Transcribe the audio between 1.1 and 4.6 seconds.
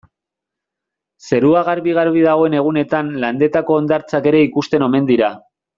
Zerua garbi-garbi dagoen egunetan Landetako hondartzak ere